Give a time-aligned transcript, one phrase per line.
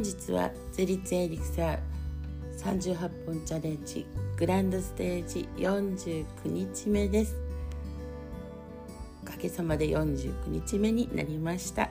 [0.00, 1.78] 本日はゼリツエリクサー
[2.56, 4.06] 38本チャレンジ
[4.38, 7.36] グランドステージ49日目です。
[9.22, 11.90] おかげさまで49日目になりました。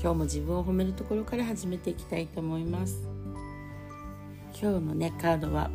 [0.00, 3.08] 今日も自分を褒めるところから始めていきたいと思います。
[4.52, 5.68] 今日のねカードは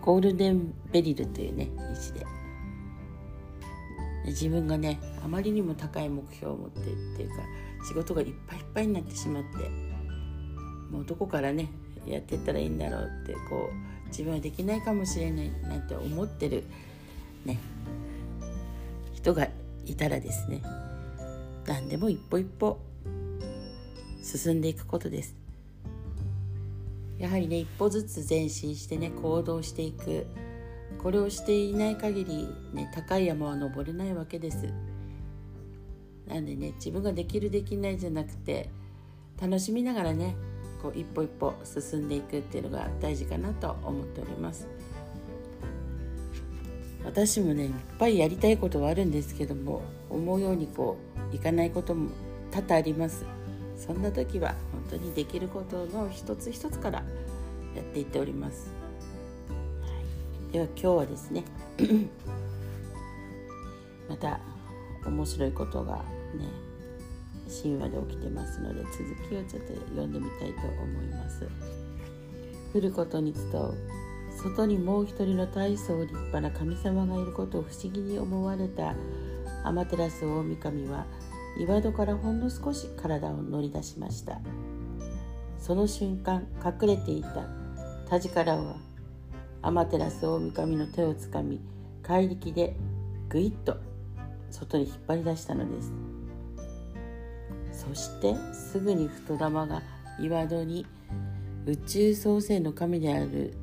[0.00, 2.26] ゴールデンベリルというね石で。
[4.26, 6.84] 自分がねあまりにも高い目標を持ってっ
[7.16, 7.36] ていうか
[7.86, 9.91] 仕事がいっぱいいっぱいになってしまって
[10.92, 11.70] もうどこからね
[12.06, 13.70] やっていったらいいんだろうってこ
[14.04, 16.64] う自分はできないかもしれないなんて思ってる
[17.44, 17.58] ね
[19.14, 19.48] 人が
[19.86, 20.62] いたらですね
[21.66, 22.78] 何でも一歩一歩
[24.22, 25.34] 進んでいくことです。
[27.18, 30.26] やはりね一歩ずつ前進してね行動していく。
[30.98, 34.72] これをしていない限りね高い山は登れないわけです。
[36.28, 38.70] なんでね自分ができるできないじゃなくて
[39.40, 40.36] 楽しみながらね
[40.82, 44.66] こう一歩一歩進んでいくっていうのが大事かなと思っております。
[47.04, 50.96] 私もねいっぱいやりたいことはあるんですけども思うようにこ
[51.32, 52.10] ういかないことも
[52.50, 53.24] 多々あります。
[53.84, 57.02] そんな時は本当にできることの一つ一つから
[57.74, 58.72] やっていっております、
[59.50, 59.88] は
[60.50, 61.42] い、では今日はですね
[64.08, 64.38] また
[65.04, 66.46] 面白いことがね
[67.48, 71.46] 神話で起きてますので続きをちょっと読んでみたいと思います。
[72.74, 73.74] 降ることに伝う
[74.36, 78.94] 外にもう一人の大層立派な神様がいることを不思議に思われた
[79.62, 81.06] アマテラス大神は
[81.58, 84.40] 岩戸からほんの少し体を乗り出しました。
[85.58, 87.46] その瞬間隠れていた。
[88.08, 88.76] 田力は
[89.62, 91.60] アマテラス大神の手をつかみ
[92.02, 92.74] 怪力で
[93.28, 93.76] ぐいっと
[94.50, 96.11] 外に引っ張り出したのです。
[97.82, 99.82] そしてすぐに太玉が
[100.20, 100.86] 岩戸に
[101.66, 103.54] 宇宙創生の神である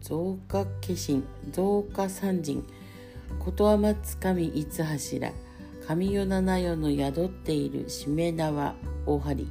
[0.00, 2.66] 増加化身増加三人
[3.38, 5.32] こと天津神五柱
[5.86, 8.74] 神代七代の宿っているしめ縄
[9.04, 9.46] 大張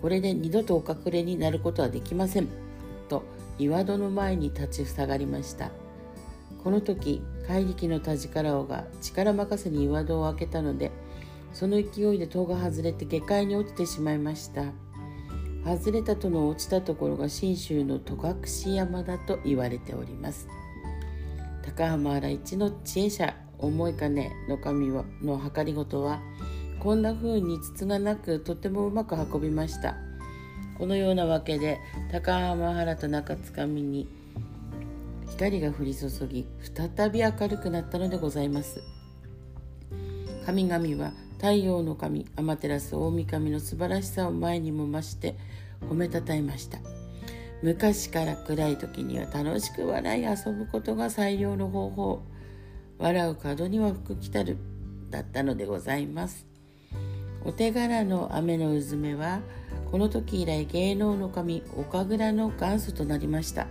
[0.00, 2.48] これで二度とお隠れになることはできません
[3.08, 3.24] と
[3.58, 5.72] 岩戸の前に立ちふさがりました
[6.62, 10.92] この時怪力の田力王が力任せに岩戸を開けたので
[11.52, 14.64] その勢いで戸が外れて下界に落ちてしまいました。
[15.64, 20.48] 外れた戸の落ちたところが信州の戸隠山だと言われております。
[21.62, 26.20] 高浜原一の知恵者思い金の神はの計りごとは
[26.78, 29.96] こんな風に筒がなくとてもうまく運びました。
[30.78, 31.78] このようなわけで
[32.10, 34.08] 高浜原と中津上に
[35.28, 38.82] 光が降り注ぎ再び明るくなったのでございます。
[40.46, 45.38] 神々は太陽の神天照大神の素晴らしさを前にも増して
[45.88, 46.80] 褒めたたえました。
[47.62, 52.22] 昔から暗い時には楽しく笑い遊ぶことが最良の方法。
[52.98, 54.58] 笑う角には福来たる
[55.08, 56.46] だったのでございます。
[57.42, 59.40] お手柄の雨のうずめは
[59.90, 63.66] この時以来芸能の神岡倉の元祖となりました。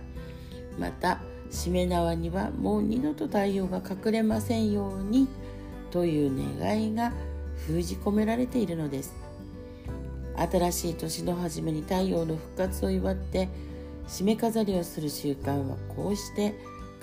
[0.76, 1.20] また
[1.52, 5.28] しめ縄にはもう二度と太陽が隠れませんように
[5.92, 7.12] という願いが
[7.66, 9.14] 封じ込められているのです。
[10.36, 13.48] 新しい年の初めに太陽の復活を祝って
[14.08, 16.54] 締め飾りをする習慣はこうして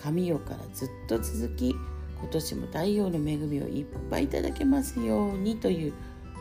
[0.02, 1.76] 神代からずっと続き
[2.20, 5.94] 今年も太陽の恵みをいっぱいいただけますようにという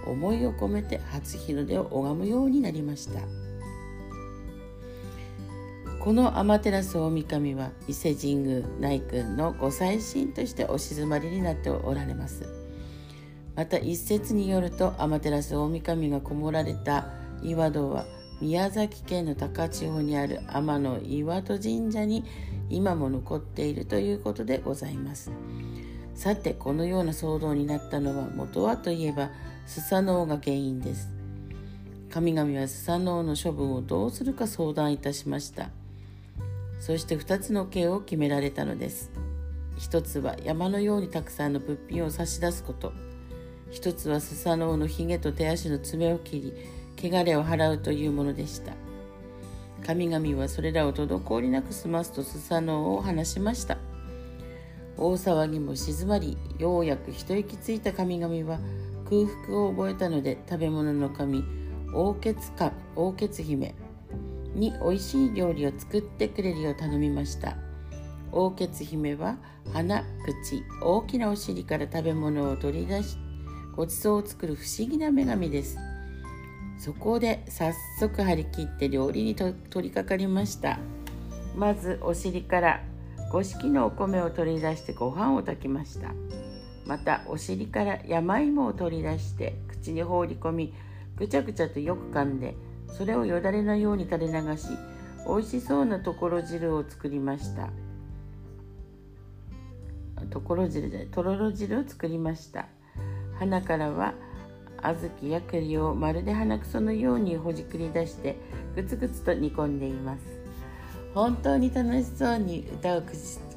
[0.06, 3.20] 思いを込めて初日の出を拝むようになりました。
[6.06, 12.44] この天照大神は伊勢神宮内宮のご祭神としてお静まりになっておられます
[13.56, 17.08] また一説によると天照大神がこもられた
[17.42, 18.04] 岩戸は
[18.40, 22.24] 宮崎県の高千穂にある天の岩戸神社に
[22.68, 25.30] 今も残っているということでございます。
[26.14, 29.30] さてこのような騒動になったのは元はといえば
[29.66, 31.08] スサノオが原因です。
[32.10, 35.70] 神々はスサノオの処分をどうするか相談いたしました。
[36.78, 39.10] そして2つの刑を決められたのです。
[39.78, 42.92] 一つは山のようにたくさんの物品を差し出すこと。
[43.70, 46.52] 一つはスサノオのひげと手足の爪を切
[46.98, 48.72] り汚れを払うというものでした。
[49.86, 53.78] 神々はそれらを滞りなく済ますとスサノオを話しました。
[54.96, 58.58] 大騒ぎも静まりようやく一息ついた神々は
[59.08, 61.44] 空腹を覚えたので食べ物の神
[61.92, 63.74] 王血か王血姫
[64.54, 67.56] に美味しい料理を作ってくれるよう頼みました。
[68.32, 69.36] 王血姫は
[69.72, 73.16] 鼻口大きなお尻から食べ物を取り出し
[73.76, 75.78] ごちそうを作る不思議な女神です。
[76.78, 80.78] そこで早速張り切って料理に取り掛かりました。
[81.54, 82.82] まずお尻から
[83.30, 86.14] 五色のお米を取り出してご飯を炊きました。
[86.86, 90.72] またお尻から山芋を取り出して口に放り込み
[91.16, 92.54] ぐちゃぐちゃとよく噛んで
[92.88, 94.68] それをよだれのように垂れ流し
[95.26, 97.68] 美味しそうなところ汁を作りました。
[100.30, 102.68] ところ汁でとろろ汁を作りました。
[103.38, 104.14] 鼻からは
[104.82, 108.36] 小豆や栗をまるで鼻くそのようにほじくり出して
[108.74, 110.36] グツグツと煮込んでいます
[111.14, 113.02] 本当に楽しそうに歌を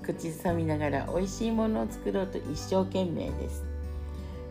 [0.01, 3.63] 口ずさみながら美味しいものを作ろうと一生懸命です。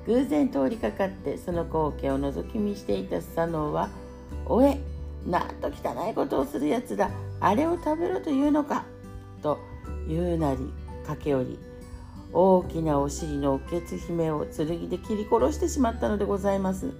[0.06, 3.88] 偶然通りかかってその光景を覗き見していたスサノオは
[4.46, 4.78] 「おえ
[5.26, 7.10] なんと汚いことをするやつだ。
[7.40, 8.84] あれを食べろというのか」
[9.42, 9.58] と
[10.06, 10.72] 言うなり
[11.06, 11.67] 駆け寄り。
[12.32, 16.92] 大きなお尻のおけつ姫を剣で切り殺してしまったのでございます。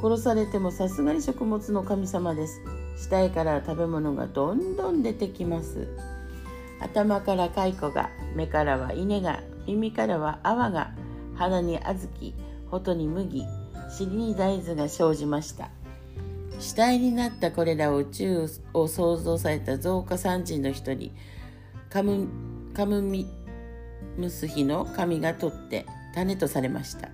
[0.00, 2.60] 殺されてもさすがに食物の神様です。
[2.96, 5.88] 死体から食べ物がどんどん出てきます。
[6.80, 10.92] 頭から蚕が目からは稲が耳からは泡が
[11.34, 12.34] 鼻に小豆
[12.70, 13.44] 頬に麦
[13.90, 15.70] 尻に大豆が生じました。
[16.58, 21.14] 死体になったこれらを宇宙を創造された増加三人の一人
[21.88, 22.26] カム
[22.74, 23.28] カムミ
[24.16, 27.08] ムスヒの神が取って種とされました。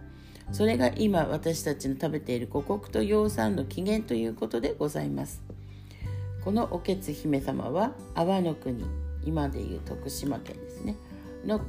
[0.53, 5.43] それが今私たちの食べている五穀と養蚕の起源ということでございます。
[6.45, 8.85] このおけつ姫様は阿波の国
[9.25, 10.97] 今でいう徳島県ですね。
[11.45, 11.61] の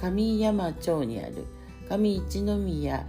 [0.00, 1.44] 上山町にある
[1.88, 3.06] 上一宮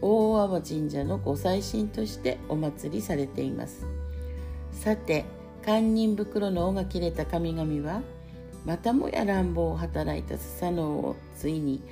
[0.00, 3.86] 大阿波神社のご祭神としてお祭りされています。
[4.72, 5.24] さて
[5.62, 8.02] 堪忍袋の尾が切れた神々は
[8.64, 11.82] またもや乱暴を働いたスサノオをついに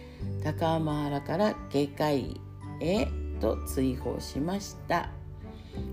[0.42, 2.40] 高浜原から下界
[2.80, 3.06] へ
[3.40, 5.10] と追放しました。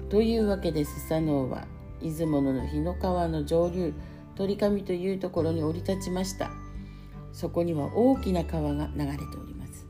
[0.10, 1.68] というわけでスサノオは
[2.02, 3.94] 出雲の日の川の上流
[4.36, 6.52] 鳥上というところに降り立ちました。
[7.34, 9.86] そこには大きな川が流れております。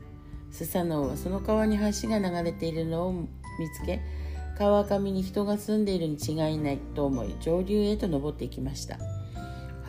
[0.50, 3.28] スサノオはその川に橋が流れているのを見
[3.72, 4.00] つけ
[4.58, 8.98] 川上に人が住んでいるに違いないと思い上流へと登っていきました。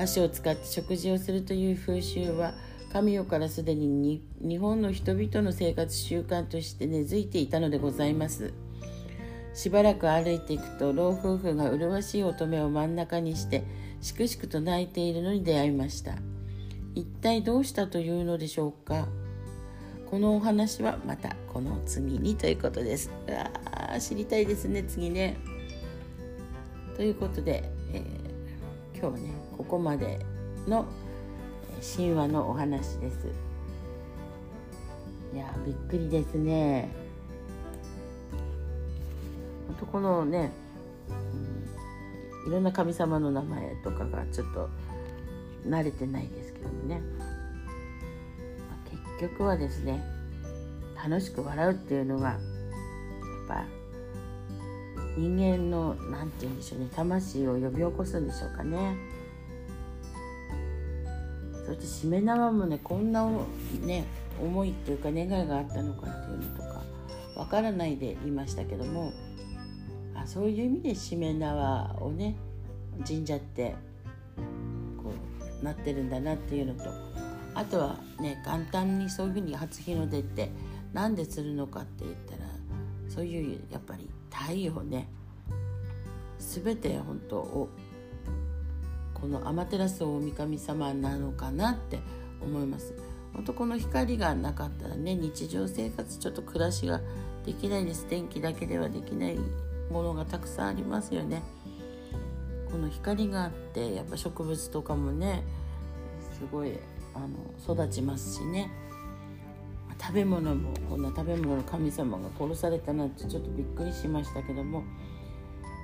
[0.02, 2.54] 箸を使って食事をするという風習は
[2.92, 8.52] 神代からすでに日本の人々の生活習慣として根付いていたのでございます。
[9.54, 13.64] しばらく歩いていくと老夫婦が麗しい乙女を真ん中にして
[14.02, 16.16] しくしくと泣いているのに出会いました。
[16.96, 19.08] 一体どうしたというのでしょうか。
[20.10, 23.12] このお話はまたこの次にということです。
[23.94, 25.38] あ知りたいですね次ね。
[26.96, 27.64] ということで、
[27.94, 28.31] えー、
[29.02, 30.24] 今日はねここまで
[30.68, 30.86] の
[31.96, 33.28] 神話のお話です。
[35.34, 36.92] いやびっくりですね。
[39.92, 40.52] このね、
[42.46, 44.70] うん、いろんな神様の名前とかがちょっと
[45.68, 47.26] 慣れてないですけどもね、ま
[48.86, 48.90] あ、
[49.20, 50.02] 結局はですね
[50.96, 52.40] 楽しく笑うっていうのがやっ
[53.48, 53.66] ぱ
[55.18, 58.96] 人間の何て言うんでしょうね魂を呼び起こすんでしょうかね。
[61.66, 63.26] そしてしめ縄もねこんな
[63.82, 64.06] ね
[64.42, 66.82] 思いっていうか願いがあったのかっていうのとか
[67.36, 69.14] わからないでいましたけども
[70.16, 72.36] あそういう意味でしめ縄をね
[73.08, 73.76] 神社って
[74.98, 75.14] こ
[75.62, 76.90] うなってるんだなっていうのと
[77.54, 80.50] あとはね簡単にそういうふうに初日の出って
[80.94, 82.50] 何でするのかって言ったら
[83.08, 85.08] そういうやっぱり太陽ね
[86.40, 87.70] 全て本当を
[89.14, 92.00] この天照大神様なのかなって
[92.42, 92.96] 思います。
[93.34, 97.00] 本当この光がなかったらね日常生活ちょっと暮らしが
[97.46, 98.08] できないです。
[98.10, 99.38] 電気だけではできない
[99.92, 101.44] ものがたくさんありますよね。
[102.72, 105.44] この光があってやっぱ植物とかもね
[106.34, 106.80] すごい
[107.14, 108.72] あの育ちますしね。
[110.02, 114.84] 食べ物もこんな食べ物の神様が殺されたなんてちょっとびっくりしましたけども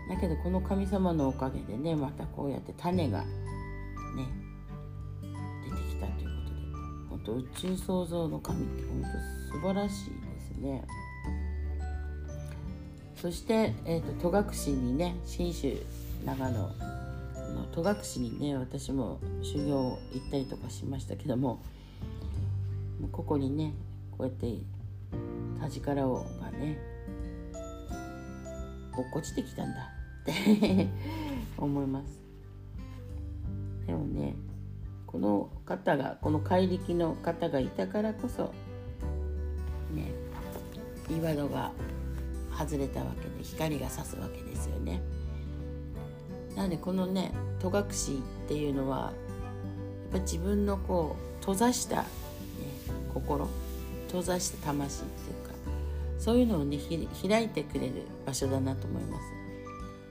[0.10, 3.28] だけどこの神様のおかげでねまたこうやって種がね
[5.64, 6.60] 出てきたということで
[7.10, 10.84] 本当宇宙創造の神って本当素晴らしいですね。
[13.16, 15.76] そして、えーと、戸隠にね信州
[16.24, 16.72] 長野の
[17.74, 21.64] 戸隠にね私も修行行ったりとかしましたけども
[23.12, 23.74] ここにね
[24.18, 24.48] こうやって
[25.60, 26.78] 田力をがね
[28.94, 29.92] 落っこちてきたんだ
[30.24, 30.88] って
[31.58, 32.20] 思います
[33.86, 34.36] でもね
[35.06, 38.54] この方がこの怪力の方がいたからこそ
[39.94, 40.12] ね
[41.10, 41.72] 岩戸が
[42.58, 45.00] 外れたわけで光が差すわけですよね。
[46.56, 47.84] なのでこのね戸隠
[48.18, 49.12] っていうのはや
[50.10, 52.08] っぱ自分のこう閉ざした、ね、
[53.14, 53.48] 心
[54.08, 55.54] 閉ざした魂っていうか
[56.18, 56.78] そういうのをね
[57.22, 57.94] 開いてくれる
[58.26, 59.24] 場所だなと思います。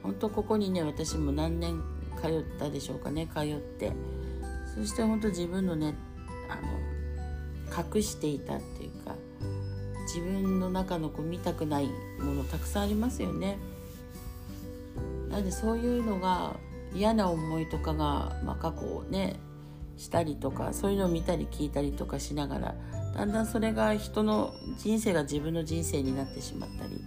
[0.03, 1.83] 本当ここにね私も何年
[2.23, 3.93] 通ったでしょうかね通って
[4.75, 5.95] そして本当自分のね
[6.49, 9.17] あの隠していたっていうか
[10.07, 11.88] 自分の中のこう見たくない
[12.21, 13.59] ものたくさんありますよね。
[15.29, 16.57] なのでそういうのが
[16.95, 19.37] 嫌な思いとかが、まあ、過去をね
[19.97, 22.75] したりとかそういうのを見たり聞いたりとかしながら
[23.16, 27.02] だんだんそれが人の人生が自分の人生になってしまったり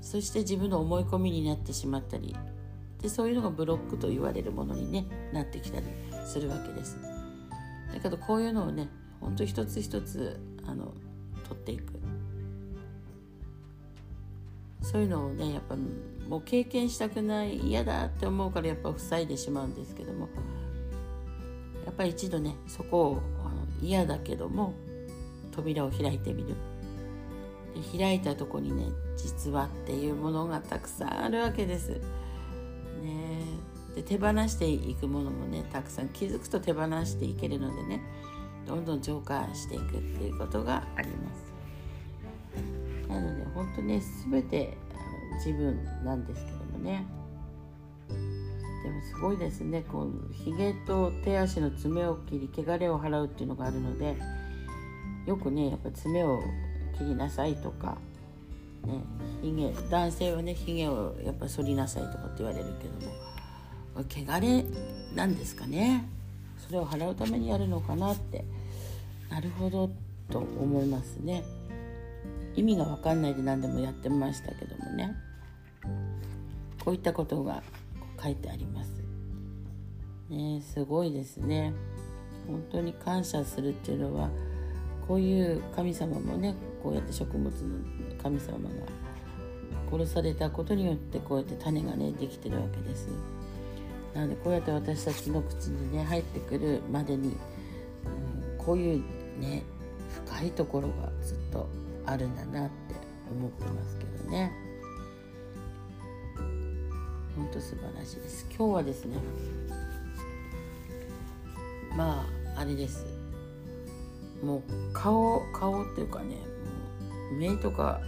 [0.00, 2.36] そして自分の思い込みになってしまったり
[3.02, 5.86] でそういうのがブロックと言われるものに、ね、なってきたり
[6.24, 6.96] するわけです。
[7.92, 8.88] だけどこういうのをね
[9.20, 10.94] ほんと一つ一つあの
[11.42, 11.92] 取っていく
[14.80, 15.74] そういうのをねやっぱ
[16.28, 20.28] もう経験したくない嫌だって思うからやっぱ塞いでしまうんですけども
[21.84, 23.22] やっぱり一度ねそこを
[23.82, 24.74] 嫌だけども
[25.56, 26.54] 扉を開いてみる
[27.74, 28.86] で開いたとこにね
[29.16, 31.90] 実はっていうものがたくさんあるわけです。
[33.02, 33.44] ね、
[33.94, 38.00] で手放していくものもねたくさん気づくと手放していけるのでね
[38.66, 41.46] どんどん浄化していくっていうことがあります。
[43.08, 44.76] なので本当ね全て
[45.36, 47.06] 自分なんですけどもね
[48.82, 54.16] でもすごいですねこうひげと手足の爪を切り汚れを払うっていうのがあるので
[55.26, 56.40] よくねやっぱ爪を
[56.96, 57.98] 切りなさいとか、
[58.84, 59.00] ね、
[59.42, 63.12] ひげ男性はねひげをやっぱ剃りなさいとかって言われるけども
[63.96, 64.64] 汚れ
[65.14, 66.08] なんですかね
[66.58, 68.44] それを払うためにやるのかなって
[69.28, 69.90] なるほど
[70.30, 71.44] と思いますね。
[72.54, 75.14] 意味が分かんないで何でもやってましたけどもね
[76.84, 77.62] こういったことが
[78.22, 78.90] 書いてあります。
[80.30, 81.72] ねすごいですね。
[82.46, 84.30] 本当に感謝するっていうのは
[85.06, 87.52] こういう神様もねこうやって食物の
[88.22, 88.74] 神様が
[89.90, 93.08] 殺されたことによってこうやって種がねできてるわけです。
[94.14, 97.34] なのでこうやって私たちの口にね入ってくるまでに、うん、
[98.58, 99.04] こういう
[99.38, 99.62] ね
[100.26, 101.68] 深いところがずっと
[102.06, 102.94] あるんだなって
[103.30, 104.52] 思ってますけどね。
[107.36, 108.46] 本当素晴らしいです。
[108.48, 109.18] 今日はですね
[111.94, 113.15] まああれです。
[114.42, 114.62] もう
[114.92, 116.36] 顔顔っていうかね
[117.38, 118.00] 目とか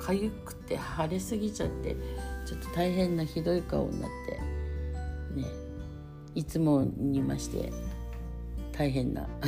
[0.00, 1.96] かゆくて腫れすぎちゃって
[2.46, 5.46] ちょっと大変なひどい顔になってね
[6.34, 7.72] いつもにまして
[8.72, 9.26] 大変な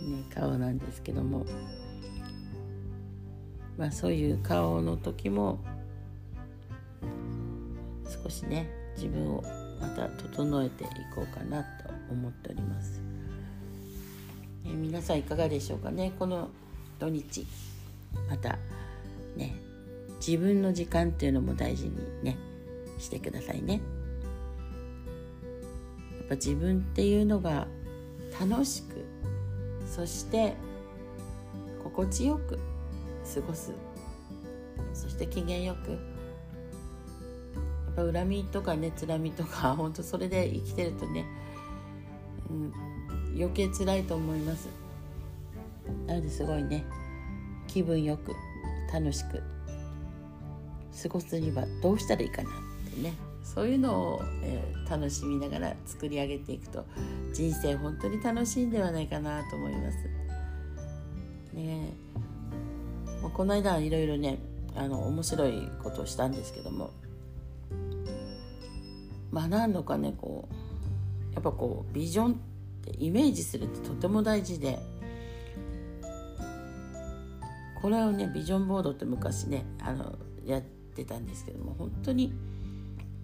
[0.00, 1.44] ね、顔なんですけども。
[3.80, 5.58] まあ、そういう顔の時も
[8.22, 9.42] 少しね自分を
[9.80, 11.68] また整えていこうかなと
[12.10, 13.02] 思っております、
[14.64, 16.12] え皆さんいかがでしょうかね？
[16.18, 16.48] この
[16.98, 17.46] 土日。
[18.28, 18.58] また
[19.36, 19.54] ね
[20.24, 22.36] 自分の時間っていうのも大事にね
[22.98, 23.74] してくださいね。
[23.74, 23.78] や
[26.24, 27.66] っぱ自分っていうのが
[28.38, 29.04] 楽しく
[29.86, 30.54] そして
[31.82, 32.58] 心地よく
[33.34, 33.72] 過ごす。
[34.92, 35.90] そして機嫌よく。
[35.92, 35.96] や
[38.04, 41.24] っぱ恨みとかねつらみとか 本当それで生きてるとね、
[42.48, 42.72] うん、
[43.36, 44.68] 余計辛いと思います。
[46.06, 46.84] なのですごいね。
[47.66, 48.34] 気分よく
[48.92, 49.42] 楽しく
[51.02, 52.52] 過ごすにはどうしたらいいかなっ
[52.94, 53.14] てね。
[53.42, 56.84] そういうのを、えー、楽しみながら作り上げていくと
[57.32, 59.96] 人生本当に楽しいんではないかなと思います。
[61.54, 61.92] ね。
[63.22, 64.38] まあ、この間いろいろね
[64.76, 66.90] あの面白いことをしたんですけども
[69.30, 72.40] まあ何度かねこうやっぱこうビジョン
[72.80, 74.78] ってイメージするってとても大事で
[77.80, 82.32] これをねビジョンボードって昔ねあのやってたんですけども本当に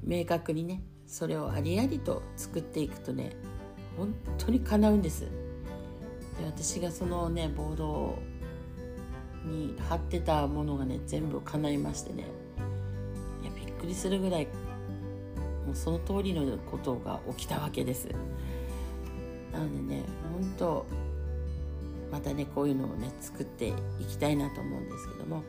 [0.02, 3.32] 明確にねそれをありありと作っていくとね
[3.96, 5.22] 本当に叶うんです。
[5.22, 8.18] で私がそのねボード
[9.44, 12.25] に貼ってたものがね全部叶いましてね
[13.42, 14.48] いやびっくりするぐらい
[15.66, 18.08] もうその通りのことが起きたわけです
[19.53, 20.87] なのでね本当
[22.11, 23.69] またねこういうのをね作って
[24.00, 25.43] いきたいなと思うんですけども。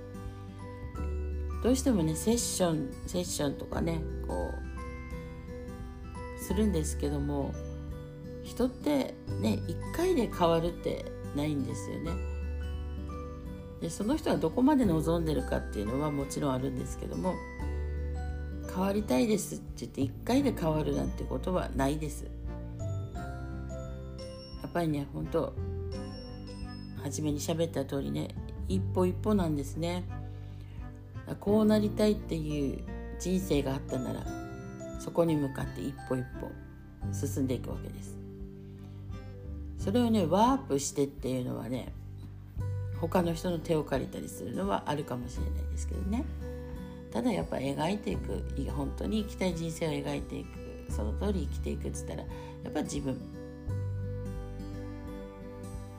[1.63, 4.51] どうしてもねセッションセッションとかねこ
[6.39, 7.53] うするんですけども
[8.43, 12.11] 人ってね一回で変わるってないんですよね。
[13.81, 17.35] でその人はどこまで望んでるかっていうのはもちろんあるんですけども
[18.73, 22.25] 変わりたいですって言って1回で変わるなんてことはないです。
[24.77, 25.53] ぱりね本当
[27.03, 28.27] 初めに喋った通りね
[28.67, 30.03] 一歩一歩なんですね。
[31.39, 32.83] こうなりたいっていう
[33.19, 34.21] 人生があったなら
[34.99, 36.49] そこに向かって一歩一歩
[37.11, 38.17] 進んでいくわけです。
[39.79, 41.91] それをねワープしてっていうのはね
[43.01, 46.23] 他の人の手を借りたりするのはあるかもしれないですけどね。
[47.11, 52.27] ただやっぱ描いていく本当に生きたい人生を描いていくその通り生きていくっつったらや
[52.69, 53.17] っぱ自分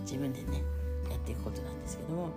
[0.08, 0.62] 自分でね
[1.10, 2.30] やっていくことなんですけども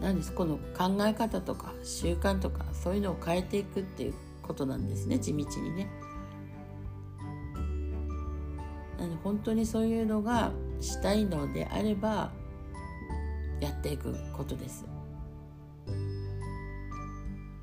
[0.00, 5.90] なんですこの考え方とか習慣とかそういうのを変えていくっていうことなんですね地道にね。
[8.96, 10.50] なので本当にそういうのが
[10.80, 12.30] したいのであれば
[13.60, 14.86] やっていくことです。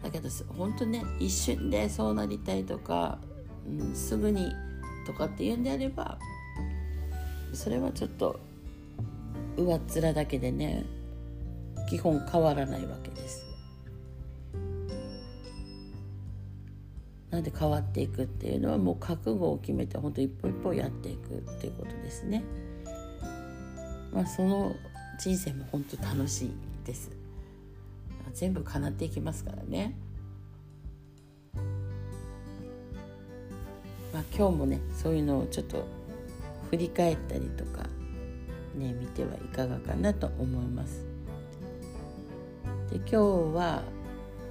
[0.03, 3.17] だけど本当ね一瞬でそうなりたいとか、
[3.67, 4.51] うん、すぐに
[5.05, 6.19] とかっていうんであれば
[7.55, 8.39] それはちょっと
[9.57, 10.85] 上っ面だけでね
[11.89, 13.45] 基本変わらないわけです。
[17.29, 22.43] なんで変わっていくっていうのはもう覚悟を決めて本当一歩一歩やっていくっていうことですね。
[24.13, 24.73] まあその
[25.19, 26.51] 人生も本当楽しい
[26.85, 27.11] です。
[28.33, 29.95] 全部叶っていきますからね。
[34.13, 35.85] まあ、今日もねそういうのをちょっと
[36.69, 37.83] 振り返ったりとか
[38.75, 41.05] ね見てはいかがかなと思います。
[42.89, 43.17] で今日
[43.55, 43.83] は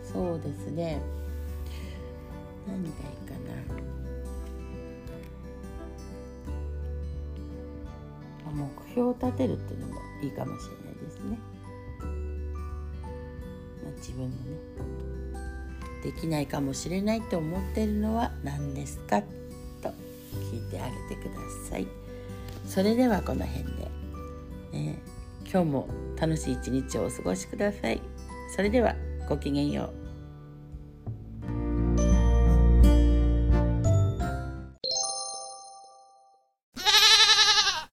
[0.02, 1.00] そうですね
[2.66, 2.92] 何がいい
[3.28, 3.34] か
[8.50, 11.38] な目標を立てるっていうのもいいかもしれないですね。
[13.82, 14.34] まあ、自分のね
[16.04, 19.22] できないかもしれないと思ってるのは何ですか？
[19.82, 19.88] と
[20.52, 21.88] 聞いてあげてください。
[22.64, 23.90] それではこの辺で、
[24.72, 25.02] ね、
[25.50, 25.88] 今日も
[26.20, 28.00] 楽しい一日をお過ごしください。
[28.54, 28.94] それでは
[29.28, 30.03] ごきげんよう。